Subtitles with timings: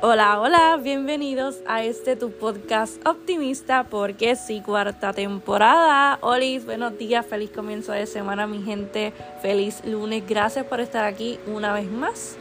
[0.00, 6.20] Hola, hola, bienvenidos a este tu podcast optimista porque sí, cuarta temporada.
[6.20, 11.40] Olis, buenos días, feliz comienzo de semana mi gente, feliz lunes, gracias por estar aquí
[11.48, 12.36] una vez más.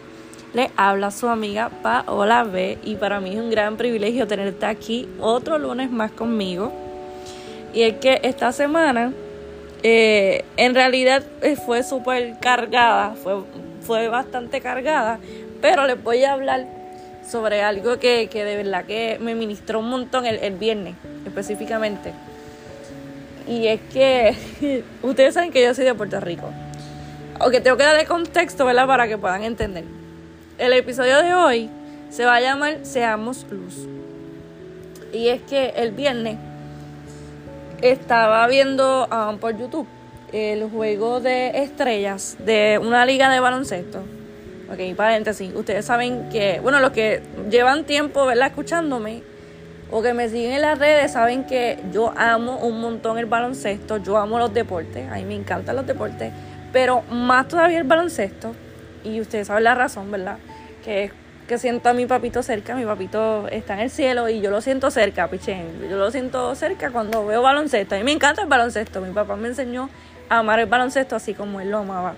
[0.53, 5.09] Le habla su amiga Paola B y para mí es un gran privilegio tenerte aquí
[5.19, 6.71] otro lunes más conmigo.
[7.73, 9.13] Y es que esta semana
[9.81, 13.41] eh, en realidad eh, fue súper cargada, fue,
[13.81, 15.19] fue bastante cargada,
[15.59, 16.76] pero les voy a hablar
[17.29, 20.95] sobre algo que, que de verdad que me ministró un montón el, el viernes,
[21.25, 22.13] específicamente.
[23.47, 26.49] Y es que ustedes saben que yo soy de Puerto Rico.
[27.39, 28.87] Aunque tengo que darle contexto, ¿verdad?
[28.87, 29.83] Para que puedan entender.
[30.57, 31.69] El episodio de hoy
[32.09, 33.87] se va a llamar Seamos Luz.
[35.13, 36.37] Y es que el viernes
[37.81, 39.87] estaba viendo um, por YouTube
[40.33, 44.03] el juego de estrellas de una liga de baloncesto
[44.69, 45.53] Ok, paréntesis.
[45.55, 48.47] Ustedes saben que, bueno, los que llevan tiempo, ¿verdad?
[48.47, 49.23] Escuchándome
[49.89, 53.97] o que me siguen en las redes saben que yo amo un montón el baloncesto.
[53.97, 55.09] Yo amo los deportes.
[55.09, 56.33] A mí me encantan los deportes.
[56.73, 58.53] Pero más todavía el baloncesto.
[59.03, 60.37] Y ustedes saben la razón, ¿verdad?
[60.83, 61.11] Que es
[61.47, 62.75] que siento a mi papito cerca.
[62.75, 65.87] Mi papito está en el cielo y yo lo siento cerca, pichén.
[65.89, 67.95] Yo lo siento cerca cuando veo baloncesto.
[67.95, 68.99] A mí me encanta el baloncesto.
[68.99, 69.89] Mi papá me enseñó
[70.27, 72.15] a amar el baloncesto así como él lo amaba.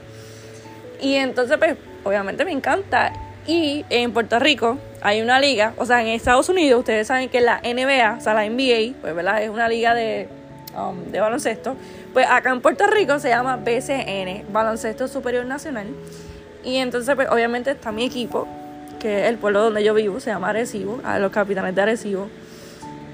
[1.00, 3.14] Y entonces, pues, obviamente me encanta.
[3.47, 7.41] Y en Puerto Rico hay una liga, o sea, en Estados Unidos ustedes saben que
[7.41, 9.41] la NBA, o sea, la NBA, pues, ¿verdad?
[9.41, 10.28] Es una liga de,
[10.78, 11.75] um, de baloncesto.
[12.14, 15.88] Pues acá en Puerto Rico se llama BCN, Baloncesto Superior Nacional.
[16.64, 18.47] Y entonces, pues, obviamente está mi equipo,
[19.00, 22.28] que el pueblo donde yo vivo, se llama Arecibo, a los capitanes de Arecibo.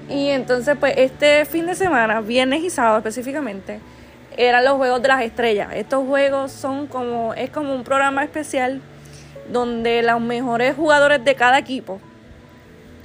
[0.08, 3.80] Y entonces, pues, este fin de semana, viernes y sábado específicamente,
[4.36, 5.68] eran los Juegos de las Estrellas.
[5.74, 8.80] Estos juegos son como, es como un programa especial
[9.50, 12.00] donde los mejores jugadores de cada equipo,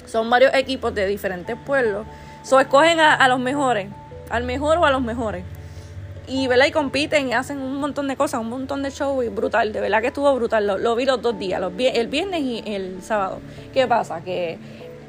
[0.06, 2.06] son varios equipos de diferentes pueblos,
[2.44, 3.88] so escogen a, los mejores,
[4.30, 5.44] al mejor o a los mejores.
[6.28, 6.68] Y, ¿verdad?
[6.68, 9.82] y compiten y hacen un montón de cosas, un montón de show y brutal, de
[9.82, 13.40] verdad que estuvo brutal, lo, vi los dos días, los, el viernes y el sábado.
[13.74, 14.22] ¿Qué pasa?
[14.22, 14.58] Que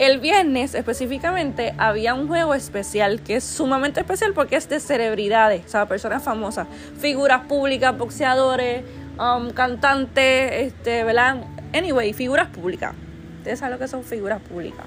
[0.06, 5.64] el viernes específicamente había un juego especial que es sumamente especial porque es de celebridades,
[5.64, 6.66] o sea, personas famosas,
[6.98, 8.82] figuras públicas, boxeadores,
[9.16, 11.44] um, cantantes, este, ¿verdad?
[11.72, 12.94] Anyway, figuras públicas.
[13.38, 14.84] Ustedes saben lo que son figuras públicas.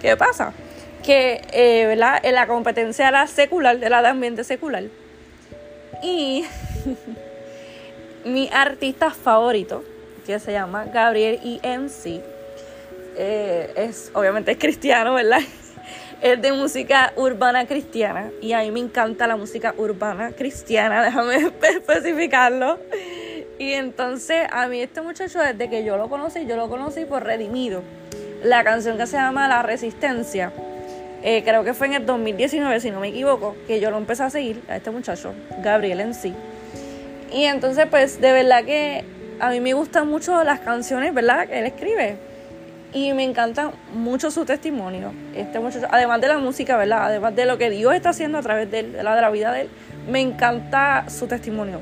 [0.00, 0.52] ¿Qué pasa?
[1.04, 2.18] Que, eh, ¿verdad?
[2.24, 4.82] En la competencia era secular, era de ambiente secular.
[6.02, 6.44] Y
[8.24, 9.84] mi artista favorito,
[10.26, 12.35] que se llama Gabriel EMC,
[13.16, 15.40] eh, es, obviamente es cristiano, ¿verdad?
[16.22, 21.52] Es de música urbana cristiana y a mí me encanta la música urbana cristiana, déjame
[21.62, 22.78] especificarlo.
[23.58, 27.22] Y entonces a mí este muchacho desde que yo lo conocí, yo lo conocí por
[27.22, 27.82] Redimido.
[28.42, 30.52] La canción que se llama La Resistencia,
[31.22, 34.22] eh, creo que fue en el 2019 si no me equivoco, que yo lo empecé
[34.22, 36.34] a seguir a este muchacho, Gabriel en sí.
[37.30, 39.04] Y entonces pues de verdad que
[39.38, 41.46] a mí me gustan mucho las canciones, ¿verdad?
[41.46, 42.16] Que él escribe
[42.96, 45.12] y me encanta mucho su testimonio.
[45.34, 47.04] Este muchacho, además de la música, ¿verdad?
[47.04, 49.62] Además de lo que Dios está haciendo a través de, la, de la vida de
[49.62, 49.68] él,
[50.08, 51.80] me encanta su testimonio.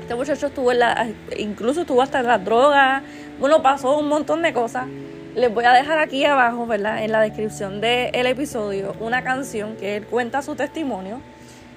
[0.00, 3.02] Este muchacho estuvo en la, incluso estuvo hasta en las drogas,
[3.38, 4.86] bueno, pasó un montón de cosas.
[5.34, 7.04] Les voy a dejar aquí abajo, ¿verdad?
[7.04, 11.20] En la descripción del episodio, una canción que él cuenta su testimonio,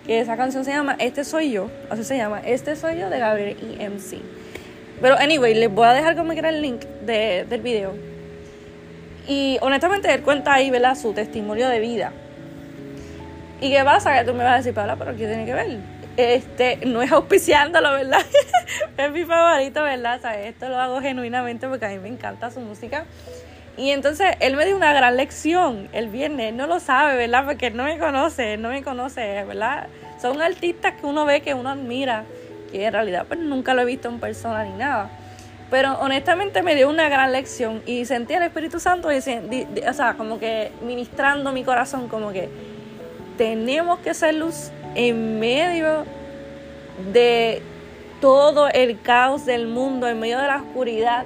[0.06, 3.20] que esa canción se llama Este Soy Yo, así se llama, Este Soy Yo de
[3.20, 4.22] Gabriel EMC.
[5.02, 8.11] Pero, anyway, les voy a dejar como quiera el link del video
[9.28, 10.96] y honestamente él cuenta ahí, ¿verdad?
[10.96, 12.12] Su testimonio de vida.
[13.60, 14.18] ¿Y qué pasa?
[14.18, 15.78] Que tú me vas a decir, Paula, pero ¿qué tiene que ver?
[16.18, 18.22] Este, no es auspiciándolo, ¿verdad?
[18.98, 20.20] es mi favorito, ¿verdad?
[20.24, 23.06] O esto lo hago genuinamente porque a mí me encanta su música.
[23.78, 26.50] Y entonces él me dio una gran lección el viernes.
[26.50, 27.46] Él no lo sabe, ¿verdad?
[27.46, 29.88] Porque él no me conoce, él no me conoce, ¿verdad?
[30.22, 32.26] Son artistas que uno ve, que uno admira,
[32.72, 35.10] que en realidad pues nunca lo he visto en persona ni nada.
[35.72, 40.38] Pero honestamente me dio una gran lección y sentí al Espíritu Santo, o sea, como
[40.38, 42.50] que ministrando mi corazón, como que
[43.38, 46.06] tenemos que ser luz en medio
[47.14, 47.62] de
[48.20, 51.26] todo el caos del mundo, en medio de la oscuridad,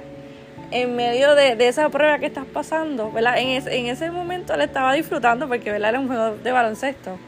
[0.70, 3.38] en medio de, esa prueba que estás pasando, ¿verdad?
[3.38, 5.90] En, en ese momento él estaba disfrutando porque, ¿verdad?
[5.90, 7.18] Era un juego de baloncesto.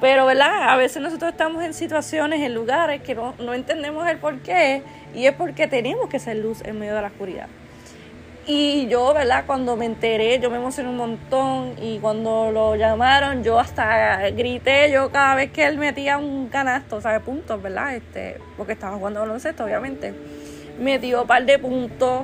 [0.00, 0.70] Pero, ¿verdad?
[0.70, 4.82] A veces nosotros estamos en situaciones, en lugares que no, no entendemos el por qué
[5.14, 7.48] y es porque tenemos que ser luz en medio de la oscuridad.
[8.46, 9.44] Y yo, ¿verdad?
[9.46, 14.90] Cuando me enteré, yo me emocioné un montón y cuando lo llamaron, yo hasta grité,
[14.90, 17.20] yo cada vez que él metía un canasto, ¿sabes?
[17.20, 17.94] Puntos, ¿verdad?
[17.94, 20.14] Este, porque estaba jugando baloncesto, obviamente.
[20.80, 22.22] Metió un par de puntos.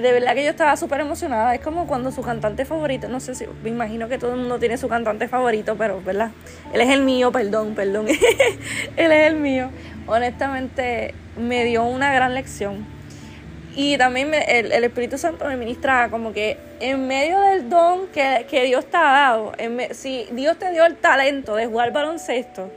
[0.00, 1.54] De verdad que yo estaba súper emocionada.
[1.54, 4.58] Es como cuando su cantante favorito, no sé si, me imagino que todo el mundo
[4.58, 6.30] tiene su cantante favorito, pero, ¿verdad?
[6.72, 8.06] Él es el mío, perdón, perdón.
[8.96, 9.70] Él es el mío.
[10.06, 12.86] Honestamente, me dio una gran lección.
[13.76, 18.86] Y también el, Espíritu Santo me ministra como que en medio del don que, Dios
[18.86, 19.52] te ha dado,
[19.90, 22.70] si Dios te dio el talento de jugar baloncesto,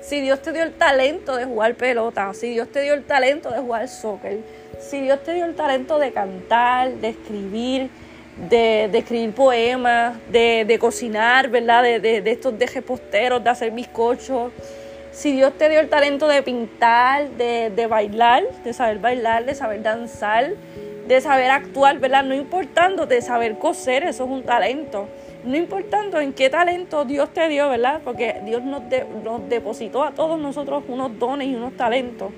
[0.00, 3.50] si Dios te dio el talento de jugar pelota, si Dios te dio el talento
[3.50, 4.38] de jugar soccer,
[4.78, 7.90] si Dios te dio el talento de cantar, de escribir,
[8.48, 11.82] de, escribir poemas, de, cocinar, ¿verdad?
[11.82, 14.52] De, de, estos de reposteros, de hacer bizcochos.
[15.10, 19.82] Si Dios te dio el talento de pintar, de, bailar, de saber bailar, de saber
[19.82, 20.50] danzar,
[21.08, 22.24] de saber actuar, ¿verdad?
[22.24, 25.08] No importando de saber coser, eso es un talento.
[25.44, 28.00] No importando en qué talento Dios te dio, ¿verdad?
[28.04, 28.82] Porque Dios nos,
[29.24, 32.32] nos depositó a todos nosotros unos dones y unos talentos.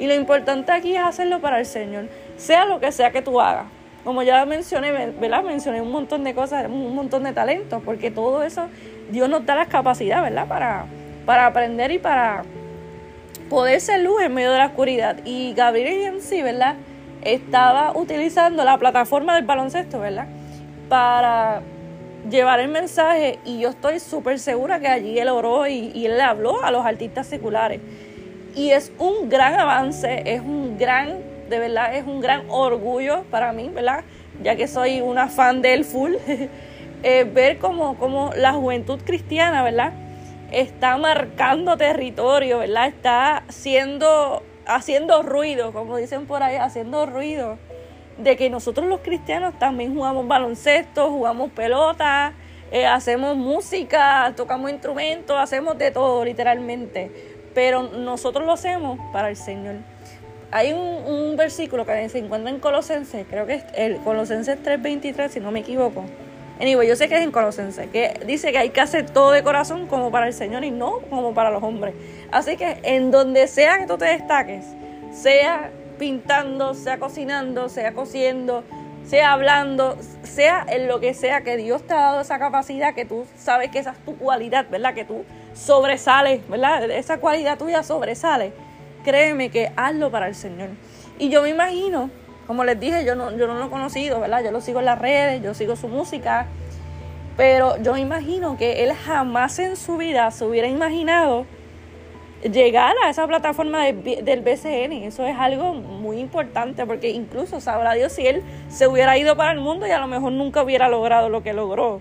[0.00, 2.08] Y lo importante aquí es hacerlo para el Señor,
[2.38, 3.66] sea lo que sea que tú hagas.
[4.02, 5.42] Como ya mencioné, ¿verdad?
[5.42, 8.68] Mencioné un montón de cosas, un montón de talentos, porque todo eso
[9.10, 10.48] Dios nos da la capacidad, ¿verdad?
[10.48, 10.86] Para,
[11.26, 12.44] para aprender y para
[13.50, 15.18] poder ser luz en medio de la oscuridad.
[15.26, 16.76] Y Gabriel en sí, ¿verdad?
[17.20, 20.28] Estaba utilizando la plataforma del baloncesto, ¿verdad?
[20.88, 21.60] Para
[22.30, 26.18] llevar el mensaje y yo estoy súper segura que allí él oró y, y él
[26.22, 27.82] habló a los artistas seculares.
[28.54, 31.18] Y es un gran avance, es un gran,
[31.48, 34.02] de verdad, es un gran orgullo para mí, ¿verdad?
[34.42, 36.14] Ya que soy una fan del full,
[37.02, 39.92] eh, ver cómo, cómo la juventud cristiana, ¿verdad?
[40.50, 42.88] Está marcando territorio, ¿verdad?
[42.88, 47.56] Está siendo, haciendo ruido, como dicen por ahí, haciendo ruido
[48.18, 52.32] de que nosotros los cristianos también jugamos baloncesto, jugamos pelota,
[52.72, 59.36] eh, hacemos música, tocamos instrumentos, hacemos de todo literalmente pero nosotros lo hacemos para el
[59.36, 59.76] Señor.
[60.52, 65.40] Hay un, versículo que se encuentra en Colosenses, creo que es el Colosenses 3:23, si
[65.40, 66.04] no me equivoco.
[66.60, 69.42] Anyway, yo sé que es en Colosenses, que dice que hay que hacer todo de
[69.42, 71.94] corazón como para el Señor y no como para los hombres.
[72.32, 74.66] Así que en donde sea que tú te destaques,
[75.12, 78.64] sea pintando, sea cocinando, sea cosiendo,
[79.06, 83.04] sea hablando, sea en lo que sea que Dios te ha dado esa capacidad, que
[83.04, 84.94] tú sabes que esa es tu cualidad, ¿verdad?
[84.94, 85.24] Que tú
[85.64, 86.90] sobresale, ¿verdad?
[86.90, 88.52] Esa cualidad tuya sobresale.
[89.04, 90.70] Créeme que hazlo para el Señor.
[91.18, 92.10] Y yo me imagino,
[92.46, 94.42] como les dije, yo no, yo no lo he conocido, ¿verdad?
[94.42, 96.46] Yo lo sigo en las redes, yo sigo su música,
[97.36, 101.46] pero yo me imagino que él jamás en su vida se hubiera imaginado
[102.42, 105.04] llegar a esa plataforma del BCN.
[105.04, 109.52] Eso es algo muy importante porque incluso sabrá Dios si él se hubiera ido para
[109.52, 112.00] el mundo y a lo mejor nunca hubiera logrado lo que logró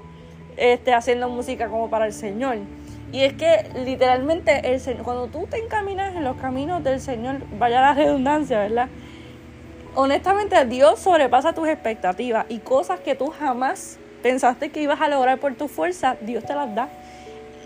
[0.55, 2.57] este, haciendo música como para el Señor.
[3.11, 7.37] Y es que literalmente el Señor, cuando tú te encaminas en los caminos del Señor,
[7.57, 8.87] vaya la redundancia, ¿verdad?
[9.95, 15.39] Honestamente Dios sobrepasa tus expectativas y cosas que tú jamás pensaste que ibas a lograr
[15.39, 16.89] por tu fuerza, Dios te las da.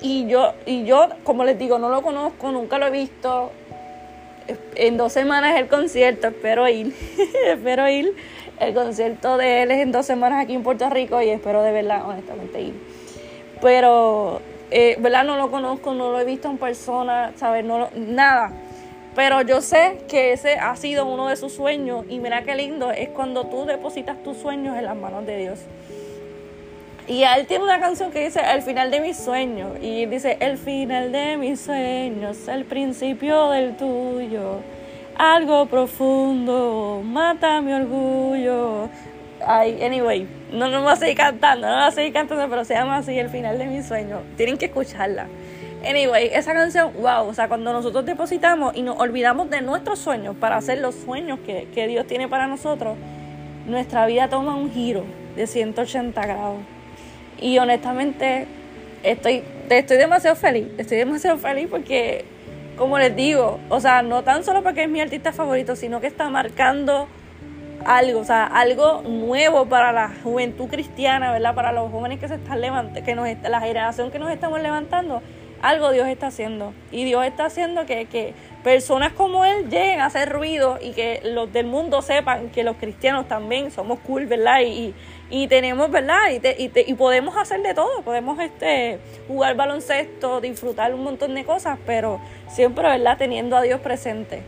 [0.01, 3.51] Y yo, y yo, como les digo, no lo conozco, nunca lo he visto.
[4.75, 6.93] En dos semanas el concierto, espero ir,
[7.47, 8.15] espero ir.
[8.59, 11.71] El concierto de él es en dos semanas aquí en Puerto Rico y espero de
[11.71, 12.73] verdad, honestamente, ir.
[13.61, 14.41] Pero
[14.73, 15.23] eh, ¿verdad?
[15.23, 17.63] No lo conozco, no lo he visto en persona, ¿sabes?
[17.63, 18.51] No, nada.
[19.15, 22.91] Pero yo sé que ese ha sido uno de sus sueños y mira qué lindo
[22.91, 25.59] es cuando tú depositas tus sueños en las manos de Dios.
[27.07, 30.57] Y él tiene una canción que dice el final de mis sueños y dice el
[30.57, 34.61] final de mis sueños, el principio del tuyo,
[35.15, 38.89] algo profundo, mata mi orgullo.
[39.45, 42.73] Ay, anyway, no, no voy a seguir cantando, no voy a seguir cantando, pero se
[42.73, 44.21] llama así el final de mi sueño.
[44.37, 45.27] Tienen que escucharla.
[45.85, 50.35] Anyway, esa canción, wow, o sea, cuando nosotros depositamos y nos olvidamos de nuestros sueños
[50.37, 52.95] para hacer los sueños que, que Dios tiene para nosotros,
[53.67, 55.03] nuestra vida toma un giro
[55.35, 56.59] de 180 grados.
[57.39, 58.47] Y honestamente,
[59.03, 62.23] estoy, estoy demasiado feliz, estoy demasiado feliz porque,
[62.77, 66.07] como les digo, o sea, no tan solo porque es mi artista favorito, sino que
[66.07, 67.07] está marcando
[67.85, 71.55] algo, o sea, algo nuevo para la juventud cristiana, ¿verdad?
[71.55, 75.21] Para los jóvenes que se están levantando, que nos la generación que nos estamos levantando,
[75.63, 76.73] algo Dios está haciendo.
[76.91, 81.21] Y Dios está haciendo que, que personas como Él lleguen a hacer ruido y que
[81.23, 84.59] los del mundo sepan que los cristianos también somos cool, ¿verdad?
[84.61, 84.93] Y,
[85.29, 86.19] y tenemos, ¿verdad?
[86.31, 91.45] Y, y, y, podemos hacer de todo, podemos este, jugar baloncesto, disfrutar un montón de
[91.45, 93.17] cosas, pero siempre, ¿verdad?
[93.17, 94.43] Teniendo a Dios presente.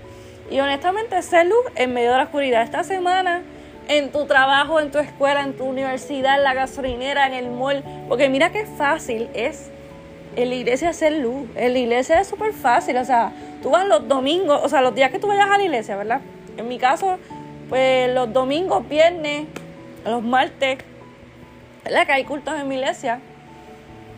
[0.50, 2.62] Y honestamente, ser luz en medio de la oscuridad.
[2.62, 3.42] Esta semana,
[3.88, 7.84] en tu trabajo, en tu escuela, en tu universidad, en la gasolinera, en el mall.
[8.08, 9.70] Porque mira qué fácil es
[10.36, 11.48] en la iglesia hacer luz.
[11.56, 12.98] En la iglesia es súper fácil.
[12.98, 15.64] O sea, tú vas los domingos, o sea, los días que tú vayas a la
[15.64, 16.22] iglesia, ¿verdad?
[16.58, 17.18] En mi caso,
[17.70, 19.48] pues los domingos, viernes,
[20.06, 20.78] los martes,
[21.84, 22.06] ¿verdad?
[22.06, 23.20] Que hay cultos en mi iglesia.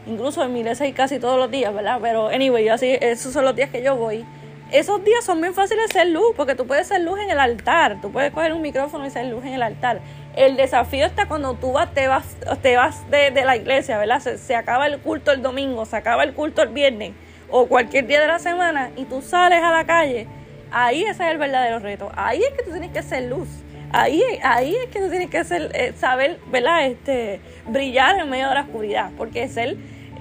[0.06, 2.00] Incluso en mi iglesia hay casi todos los días, ¿verdad?
[2.02, 4.26] Pero, anyway, así, esos son los días que yo voy.
[4.72, 7.40] Esos días son bien fáciles de hacer luz, porque tú puedes hacer luz en el
[7.40, 8.02] altar.
[8.02, 10.02] Tú puedes coger un micrófono y hacer luz en el altar.
[10.36, 14.20] El desafío está cuando tú vas, te vas, te vas de, la iglesia, ¿verdad?
[14.20, 17.14] Se, se acaba el culto el domingo, se acaba el culto el viernes
[17.50, 20.28] o cualquier día de la semana y tú sales a la calle.
[20.70, 22.12] Ahí ese es el verdadero reto.
[22.16, 23.48] Ahí es que tú tienes que ser luz.
[23.92, 26.88] Ahí, ahí es que tú tienes que ser, eh, saber, ¿verdad?
[26.88, 29.12] Este, brillar en medio de la oscuridad.
[29.18, 29.78] Porque es el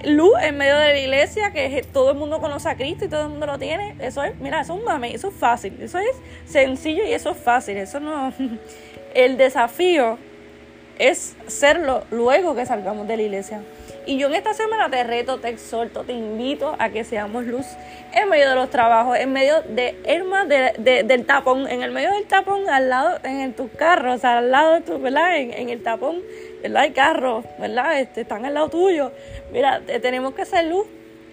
[0.07, 3.23] luz en medio de la iglesia, que todo el mundo conoce a Cristo y todo
[3.23, 3.95] el mundo lo tiene.
[3.99, 5.77] Eso es, mira, eso es un mame, eso es fácil.
[5.81, 7.77] Eso es sencillo y eso es fácil.
[7.77, 8.33] Eso no.
[9.13, 10.17] El desafío
[10.99, 13.61] es serlo luego que salgamos de la iglesia.
[14.05, 17.65] Y yo en esta semana te reto, te exhorto, te invito a que seamos luz
[18.13, 19.95] en medio de los trabajos, en medio de,
[20.77, 24.75] de, del tapón, en el medio del tapón, al lado, en, tus carros, al lado
[24.75, 25.37] de tu, ¿verdad?
[25.37, 26.21] En, el tapón,
[26.61, 26.83] ¿verdad?
[26.83, 27.99] Hay carros, ¿verdad?
[27.99, 29.11] Este, están al lado tuyo.
[29.51, 30.85] Mira, tenemos que ser luz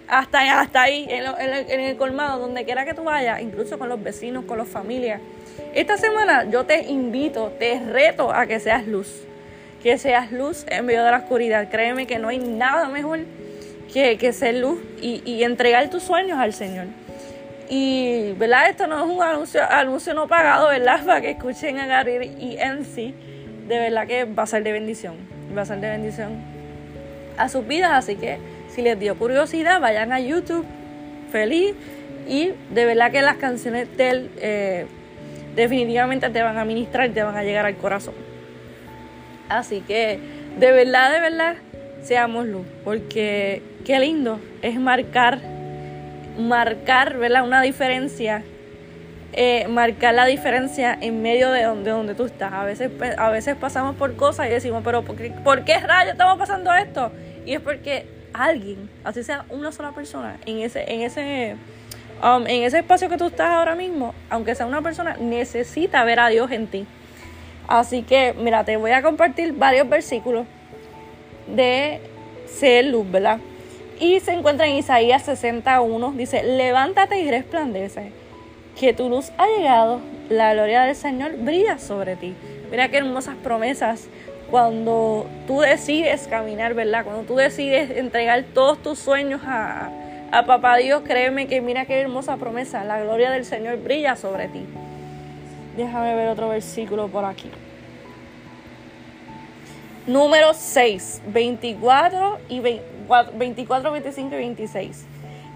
[0.07, 4.45] hasta, hasta ahí, en, el colmado, donde quiera que tú vayas, incluso con los vecinos,
[4.45, 5.21] con las familias.
[5.73, 9.25] Esta semana yo te invito, te reto a que seas luz
[9.85, 11.69] que seas luz en medio de la oscuridad.
[11.69, 13.19] Créeme que no hay nada mejor
[13.93, 16.87] que, que ser luz y, entregar tus sueños al Señor.
[17.69, 18.71] Y, ¿verdad?
[18.71, 21.01] Esto no es un anuncio, anuncio no pagado, ¿verdad?
[21.05, 23.13] Para que escuchen a Gary y MC.
[23.67, 25.15] De verdad que va a ser de bendición.
[25.57, 26.33] Va a ser de bendición
[27.37, 27.91] a sus vidas.
[27.93, 28.37] Así que
[28.69, 30.65] si les dio curiosidad, vayan a YouTube.
[31.31, 31.75] Feliz.
[32.27, 34.85] Y de verdad que las canciones de él eh,
[35.55, 38.15] definitivamente te van a ministrar y te van a llegar al corazón.
[39.49, 40.19] Así que
[40.59, 41.55] de verdad, de verdad,
[42.01, 45.41] seamos luz, porque qué lindo es marcar,
[46.39, 47.43] marcar, ¿verdad?
[47.43, 48.43] Una diferencia,
[49.37, 52.53] eh, marcar la diferencia en medio de donde, donde tú estás.
[52.53, 56.13] A veces, a veces pasamos por cosas y decimos, pero ¿por qué, ¿por qué rayos
[56.13, 57.11] estamos pasando esto?
[57.45, 61.55] Y es porque alguien, así sea una sola persona, en ese, en ese,
[62.23, 66.21] um, en ese espacio que tú estás ahora mismo, aunque sea una persona, necesita ver
[66.21, 66.87] a Dios en ti.
[67.67, 70.45] Así que, mira, te voy a compartir varios versículos
[71.47, 71.99] de
[72.47, 73.39] ser luz, ¿verdad?
[73.99, 78.11] Y se encuentra en Isaías 61, dice, levántate y resplandece,
[78.79, 82.35] que tu luz ha llegado, la gloria del Señor brilla sobre ti.
[82.69, 84.07] Mira qué hermosas promesas
[84.51, 87.03] cuando tú decides caminar, ¿verdad?
[87.03, 89.89] Cuando tú decides entregar todos tus sueños a,
[90.31, 94.47] a Papá Dios, créeme que mira qué hermosa promesa, la gloria del Señor brilla sobre
[94.47, 94.65] ti.
[95.77, 97.49] Déjame ver otro versículo por aquí.
[100.07, 105.05] Número 6, 24, y 24, 25 y 26.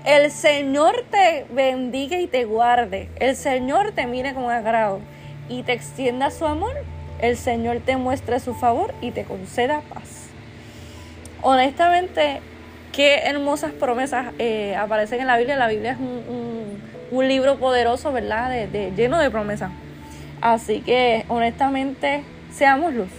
[0.05, 3.09] El Señor te bendiga y te guarde.
[3.19, 5.01] El Señor te mire con agrado
[5.49, 6.73] y te extienda su amor.
[7.19, 10.29] El Señor te muestre su favor y te conceda paz.
[11.41, 12.39] Honestamente,
[12.93, 15.57] qué hermosas promesas eh, aparecen en la Biblia.
[15.57, 18.49] La Biblia es un, libro poderoso, ¿verdad?
[18.49, 19.71] de, lleno de promesas.
[20.39, 23.11] Así que honestamente, seamos luz.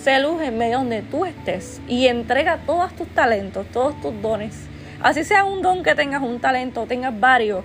[0.00, 4.68] Sé luz en medio donde tú estés y entrega todos tus talentos, todos tus dones.
[5.00, 7.64] Así sea un don que tengas, un talento, tengas varios,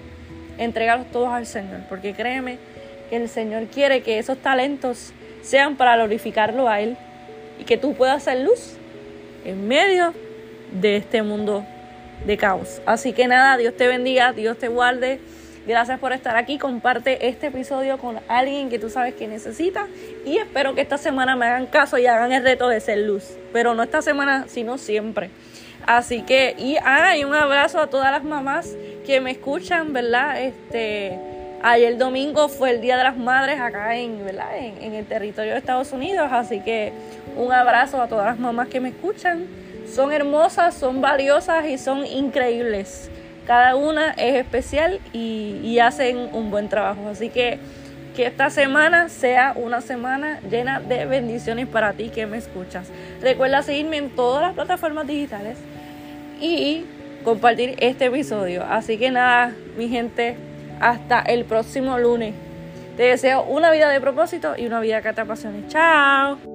[0.57, 1.81] entrégalos todos al Señor.
[1.89, 2.59] Porque créeme
[3.09, 6.95] que el Señor quiere que esos talentos sean para glorificarlo a Él
[7.59, 8.77] y que tú puedas ser luz
[9.45, 10.13] en medio
[10.71, 11.65] de este mundo
[12.25, 12.81] de caos.
[12.85, 15.19] Así que nada, Dios te bendiga, Dios te guarde.
[15.65, 16.57] Gracias por estar aquí.
[16.57, 19.87] Comparte este episodio con alguien que tú sabes que necesita.
[20.25, 23.37] Y espero que esta semana me hagan caso y hagan el reto de ser luz.
[23.53, 25.29] Pero no esta semana, sino siempre.
[25.85, 28.75] Así que, y, ah, un abrazo a todas las mamás
[29.05, 30.41] que me escuchan, ¿verdad?
[30.41, 31.19] Este,
[31.61, 34.57] ayer domingo fue el Día de las Madres acá en, ¿verdad?
[34.57, 36.29] En, en el territorio de Estados Unidos.
[36.31, 36.93] Así que
[37.35, 39.45] un abrazo a todas las mamás que me escuchan.
[39.93, 43.09] Son hermosas, son valiosas y son increíbles.
[43.45, 47.09] Cada una es especial y, hacen un buen trabajo.
[47.09, 47.59] Así que
[48.15, 52.89] que esta semana sea una semana llena de bendiciones para ti que me escuchas.
[53.21, 55.57] Recuerda seguirme en todas las plataformas digitales
[56.43, 56.85] y
[57.23, 58.63] compartir este episodio.
[58.69, 60.35] Así que nada, mi gente,
[60.79, 62.35] hasta el próximo lunes.
[62.97, 65.67] Te deseo una vida de propósito y una vida que te apasione.
[65.67, 66.52] Chao.